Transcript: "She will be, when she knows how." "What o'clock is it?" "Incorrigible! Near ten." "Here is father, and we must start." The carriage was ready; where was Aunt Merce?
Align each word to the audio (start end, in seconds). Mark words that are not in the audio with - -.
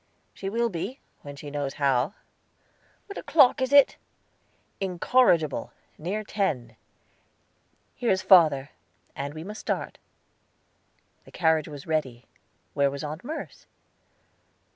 "She 0.33 0.49
will 0.49 0.69
be, 0.69 0.99
when 1.21 1.35
she 1.35 1.51
knows 1.51 1.75
how." 1.75 2.15
"What 3.05 3.19
o'clock 3.19 3.61
is 3.61 3.71
it?" 3.71 3.97
"Incorrigible! 4.79 5.73
Near 5.99 6.23
ten." 6.23 6.75
"Here 7.93 8.09
is 8.09 8.23
father, 8.23 8.71
and 9.15 9.35
we 9.35 9.43
must 9.43 9.59
start." 9.61 9.99
The 11.25 11.31
carriage 11.31 11.67
was 11.67 11.85
ready; 11.85 12.25
where 12.73 12.89
was 12.89 13.03
Aunt 13.03 13.23
Merce? 13.23 13.67